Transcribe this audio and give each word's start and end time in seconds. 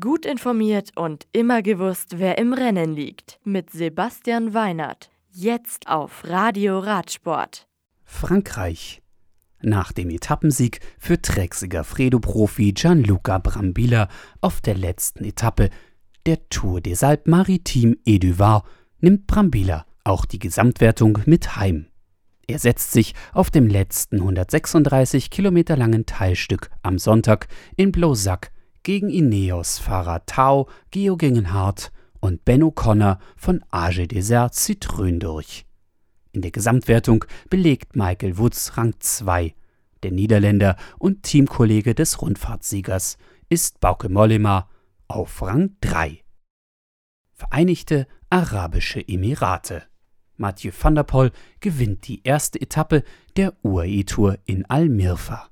Gut 0.00 0.24
informiert 0.24 0.92
und 0.96 1.26
immer 1.32 1.60
gewusst, 1.60 2.18
wer 2.18 2.38
im 2.38 2.54
Rennen 2.54 2.94
liegt. 2.94 3.38
Mit 3.44 3.68
Sebastian 3.68 4.54
Weinert. 4.54 5.10
Jetzt 5.30 5.88
auf 5.88 6.24
Radio 6.24 6.78
Radsport. 6.78 7.66
Frankreich. 8.02 9.02
Nach 9.60 9.92
dem 9.92 10.08
Etappensieg 10.08 10.80
für 10.98 11.20
Trexiger 11.20 11.84
Fredo-Profi 11.84 12.72
Gianluca 12.72 13.36
Brambilla 13.36 14.08
auf 14.40 14.62
der 14.62 14.74
letzten 14.74 15.22
Etappe 15.22 15.68
der 16.24 16.48
Tour 16.48 16.80
des 16.80 17.02
Alpes 17.02 17.30
Maritimes 17.30 17.98
et 18.06 18.22
du 18.22 18.38
Var 18.38 18.64
nimmt 19.00 19.26
Brambilla 19.26 19.84
auch 20.02 20.24
die 20.24 20.38
Gesamtwertung 20.38 21.18
mit 21.26 21.56
heim. 21.56 21.88
Er 22.46 22.58
setzt 22.58 22.92
sich 22.92 23.12
auf 23.34 23.50
dem 23.50 23.68
letzten 23.68 24.16
136 24.16 25.28
Kilometer 25.28 25.76
langen 25.76 26.06
Teilstück 26.06 26.70
am 26.82 26.98
Sonntag 26.98 27.48
in 27.76 27.92
Blosac 27.92 28.50
gegen 28.84 29.10
Ineos-Fahrer 29.10 30.24
Tao 30.26 30.68
Geoghegan-Hart 30.92 31.90
und 32.20 32.44
Ben 32.44 32.62
O'Connor 32.62 33.18
von 33.36 33.64
AG 33.70 34.06
Desert 34.06 34.54
Citroën 34.54 35.18
durch. 35.18 35.66
In 36.30 36.42
der 36.42 36.52
Gesamtwertung 36.52 37.24
belegt 37.50 37.96
Michael 37.96 38.38
Woods 38.38 38.76
Rang 38.76 38.94
2. 38.98 39.54
Der 40.02 40.12
Niederländer 40.12 40.76
und 40.98 41.22
Teamkollege 41.22 41.94
des 41.94 42.20
Rundfahrtssiegers 42.20 43.16
ist 43.48 43.80
Bauke 43.80 44.08
Mollema 44.08 44.68
auf 45.08 45.42
Rang 45.42 45.76
3. 45.80 46.22
Vereinigte 47.32 48.06
Arabische 48.30 49.06
Emirate. 49.06 49.84
Mathieu 50.36 50.72
van 50.78 50.94
der 50.94 51.04
Poel 51.04 51.30
gewinnt 51.60 52.06
die 52.08 52.22
erste 52.24 52.60
Etappe 52.60 53.04
der 53.36 53.54
UAE-Tour 53.62 54.38
in 54.44 54.64
Al-Mirfa. 54.66 55.48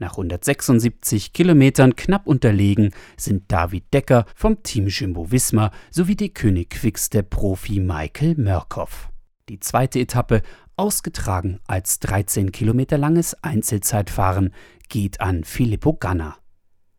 Nach 0.00 0.12
176 0.12 1.32
Kilometern 1.32 1.96
knapp 1.96 2.28
unterlegen 2.28 2.92
sind 3.16 3.50
David 3.50 3.92
Decker 3.92 4.26
vom 4.36 4.62
Team 4.62 4.86
Jumbo 4.86 5.32
Visma 5.32 5.72
sowie 5.90 6.14
der 6.14 6.28
König 6.28 6.70
Quickstep-Profi 6.70 7.80
Michael 7.80 8.36
Mörkow. 8.36 9.08
Die 9.48 9.58
zweite 9.58 9.98
Etappe, 9.98 10.42
ausgetragen 10.76 11.58
als 11.66 11.98
13 11.98 12.52
Kilometer 12.52 12.96
langes 12.96 13.34
Einzelzeitfahren, 13.42 14.54
geht 14.88 15.20
an 15.20 15.42
Filippo 15.42 15.94
Ganna. 15.94 16.36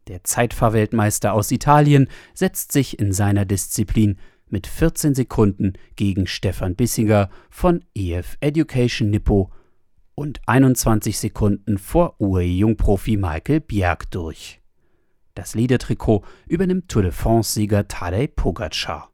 Der 0.09 0.25
Zeitfahrweltmeister 0.25 1.31
aus 1.31 1.51
Italien 1.51 2.09
setzt 2.33 2.73
sich 2.73 2.99
in 2.99 3.13
seiner 3.13 3.45
Disziplin 3.45 4.17
mit 4.49 4.67
14 4.67 5.15
Sekunden 5.15 5.73
gegen 5.95 6.27
Stefan 6.27 6.75
Bissinger 6.75 7.29
von 7.49 7.85
EF 7.95 8.35
Education 8.41 9.09
Nippo 9.09 9.51
und 10.19 10.41
21 10.47 11.17
Sekunden 11.17 11.77
vor 11.77 12.19
UAE-Jungprofi 12.19 13.15
Michael 13.15 13.61
Bjerg 13.61 14.11
durch. 14.11 14.59
Das 15.33 15.55
Leadertrikot 15.55 16.25
übernimmt 16.45 16.89
Tour 16.89 17.03
de 17.03 17.11
France-Sieger 17.11 17.87
Tadej 17.87 18.27
Pogacar. 18.27 19.13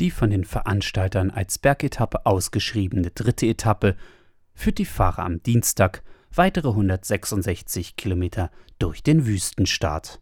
Die 0.00 0.10
von 0.10 0.30
den 0.30 0.42
Veranstaltern 0.42 1.30
als 1.30 1.60
Bergetappe 1.60 2.26
ausgeschriebene 2.26 3.12
dritte 3.12 3.46
Etappe 3.46 3.94
führt 4.54 4.78
die 4.78 4.86
Fahrer 4.86 5.24
am 5.24 5.40
Dienstag 5.44 6.02
weitere 6.34 6.70
166 6.70 7.94
Kilometer 7.94 8.50
durch 8.80 9.04
den 9.04 9.24
Wüstenstaat. 9.24 10.20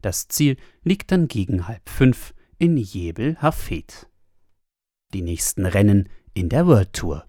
Das 0.00 0.26
Ziel 0.28 0.56
liegt 0.84 1.12
dann 1.12 1.28
gegen 1.28 1.68
halb 1.68 1.90
fünf 1.90 2.32
in 2.56 2.78
Jebel 2.78 3.36
Hafed. 3.42 4.08
Die 5.12 5.22
nächsten 5.22 5.66
Rennen 5.66 6.08
in 6.32 6.48
der 6.48 6.66
World 6.66 6.94
Tour. 6.94 7.26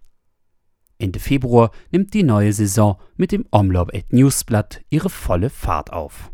Ende 0.97 1.19
Februar 1.19 1.71
nimmt 1.91 2.13
die 2.13 2.23
neue 2.23 2.53
Saison 2.53 2.97
mit 3.17 3.31
dem 3.31 3.45
Omloop 3.51 3.93
et 3.93 4.13
Newsblatt 4.13 4.81
ihre 4.89 5.09
volle 5.09 5.49
Fahrt 5.49 5.91
auf. 5.91 6.31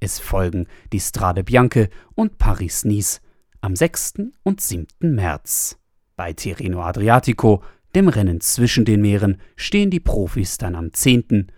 Es 0.00 0.18
folgen 0.18 0.66
die 0.92 1.00
Strade 1.00 1.44
Bianche 1.44 1.90
und 2.14 2.38
Paris-Nice 2.38 3.20
am 3.60 3.76
6. 3.76 4.14
und 4.44 4.60
7. 4.60 4.86
März. 5.00 5.78
Bei 6.16 6.32
Tirreno 6.32 6.82
Adriatico, 6.82 7.62
dem 7.94 8.08
Rennen 8.08 8.40
zwischen 8.40 8.84
den 8.84 9.02
Meeren, 9.02 9.40
stehen 9.56 9.90
die 9.90 10.00
Profis 10.00 10.58
dann 10.58 10.74
am 10.74 10.92
10. 10.92 11.52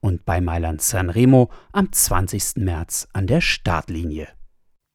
und 0.00 0.24
bei 0.24 0.40
Mailand 0.40 0.82
Sanremo 0.82 1.50
am 1.72 1.92
20. 1.92 2.56
März 2.56 3.08
an 3.12 3.26
der 3.26 3.40
Startlinie. 3.40 4.28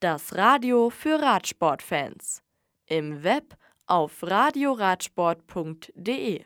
Das 0.00 0.34
Radio 0.34 0.90
für 0.90 1.20
Radsportfans. 1.20 2.42
Im 2.86 3.22
Web 3.22 3.56
auf 3.86 4.22
radioradsport.de 4.22 6.44